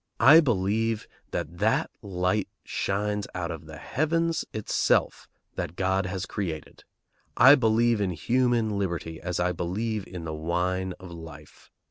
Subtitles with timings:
[0.19, 5.27] I believe that that light shines out of the heavens itself
[5.57, 6.83] that God has created.
[7.37, 11.69] I believe in human liberty as I believe in the wine of life.